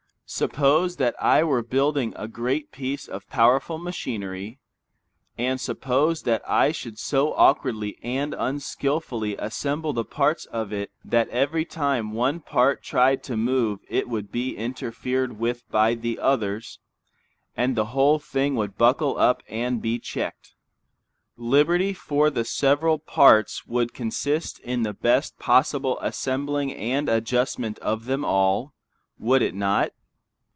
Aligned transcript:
Suppose 0.33 0.95
that 0.95 1.13
I 1.21 1.43
were 1.43 1.61
building 1.61 2.13
a 2.15 2.25
great 2.29 2.71
piece 2.71 3.09
of 3.09 3.27
powerful 3.27 3.77
machinery, 3.77 4.59
and 5.37 5.59
suppose 5.59 6.23
that 6.23 6.41
I 6.49 6.71
should 6.71 6.97
so 6.97 7.33
awkwardly 7.33 7.99
and 8.01 8.33
unskilfully 8.33 9.35
assemble 9.35 9.91
the 9.91 10.05
parts 10.05 10.45
of 10.45 10.71
it 10.71 10.89
that 11.03 11.27
every 11.27 11.65
time 11.65 12.13
one 12.13 12.39
part 12.39 12.81
tried 12.81 13.23
to 13.23 13.35
move 13.35 13.81
it 13.89 14.07
would 14.07 14.31
be 14.31 14.55
interfered 14.55 15.37
with 15.37 15.69
by 15.69 15.95
the 15.95 16.17
others, 16.17 16.79
and 17.57 17.75
the 17.75 17.87
whole 17.91 18.17
thing 18.17 18.55
would 18.55 18.77
buckle 18.77 19.17
up 19.17 19.43
and 19.49 19.81
be 19.81 19.99
checked. 19.99 20.53
Liberty 21.35 21.91
for 21.91 22.29
the 22.29 22.45
several 22.45 22.97
parts 22.99 23.67
would 23.67 23.93
consist 23.93 24.59
in 24.59 24.83
the 24.83 24.93
best 24.93 25.37
possible 25.39 25.99
assembling 25.99 26.71
and 26.73 27.09
adjustment 27.09 27.77
of 27.79 28.05
them 28.05 28.23
all, 28.23 28.73
would 29.19 29.41
it 29.41 29.53
not? 29.53 29.91